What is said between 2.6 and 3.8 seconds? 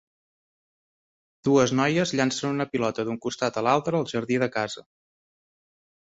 pilota d'un costat a